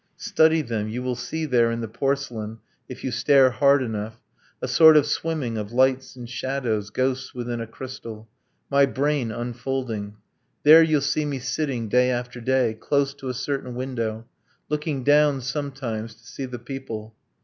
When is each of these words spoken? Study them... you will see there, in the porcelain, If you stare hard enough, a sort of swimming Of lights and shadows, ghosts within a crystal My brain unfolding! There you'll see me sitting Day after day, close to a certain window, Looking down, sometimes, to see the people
Study 0.17 0.63
them... 0.63 0.87
you 0.89 1.03
will 1.03 1.13
see 1.15 1.45
there, 1.45 1.69
in 1.69 1.81
the 1.81 1.87
porcelain, 1.87 2.57
If 2.89 3.03
you 3.03 3.11
stare 3.11 3.51
hard 3.51 3.83
enough, 3.83 4.19
a 4.59 4.67
sort 4.67 4.97
of 4.97 5.05
swimming 5.05 5.59
Of 5.59 5.71
lights 5.71 6.15
and 6.15 6.27
shadows, 6.27 6.89
ghosts 6.89 7.35
within 7.35 7.61
a 7.61 7.67
crystal 7.67 8.27
My 8.71 8.87
brain 8.87 9.31
unfolding! 9.31 10.15
There 10.63 10.81
you'll 10.81 11.01
see 11.01 11.23
me 11.25 11.37
sitting 11.37 11.87
Day 11.87 12.09
after 12.09 12.41
day, 12.41 12.73
close 12.73 13.13
to 13.13 13.29
a 13.29 13.33
certain 13.35 13.75
window, 13.75 14.25
Looking 14.69 15.03
down, 15.03 15.39
sometimes, 15.41 16.15
to 16.15 16.25
see 16.25 16.45
the 16.45 16.57
people 16.57 17.13